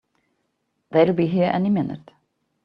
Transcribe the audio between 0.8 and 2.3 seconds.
They'll be here any minute!